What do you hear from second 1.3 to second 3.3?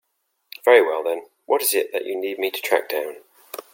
what is it that you need me to track down?